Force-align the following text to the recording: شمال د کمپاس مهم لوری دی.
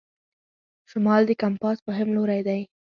شمال 0.89 1.21
د 1.27 1.31
کمپاس 1.41 1.77
مهم 1.87 2.09
لوری 2.15 2.41
دی. 2.47 2.61